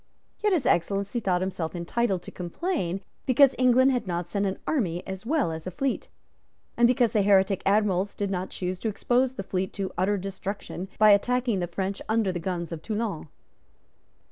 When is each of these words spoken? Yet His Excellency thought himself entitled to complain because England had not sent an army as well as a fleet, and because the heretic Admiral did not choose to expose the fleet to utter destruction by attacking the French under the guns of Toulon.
Yet 0.39 0.51
His 0.51 0.65
Excellency 0.65 1.19
thought 1.19 1.41
himself 1.41 1.75
entitled 1.75 2.23
to 2.23 2.31
complain 2.31 3.01
because 3.27 3.53
England 3.59 3.91
had 3.91 4.07
not 4.07 4.27
sent 4.31 4.47
an 4.47 4.57
army 4.65 5.05
as 5.05 5.27
well 5.27 5.51
as 5.51 5.67
a 5.67 5.69
fleet, 5.69 6.07
and 6.75 6.87
because 6.87 7.11
the 7.11 7.21
heretic 7.21 7.61
Admiral 7.67 8.09
did 8.17 8.31
not 8.31 8.49
choose 8.49 8.79
to 8.79 8.87
expose 8.87 9.35
the 9.35 9.43
fleet 9.43 9.73
to 9.73 9.93
utter 9.99 10.17
destruction 10.17 10.87
by 10.97 11.11
attacking 11.11 11.59
the 11.59 11.67
French 11.67 12.01
under 12.09 12.31
the 12.31 12.39
guns 12.39 12.71
of 12.71 12.81
Toulon. 12.81 13.27